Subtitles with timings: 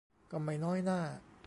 [0.31, 0.99] ก็ไม่น้อยหน้า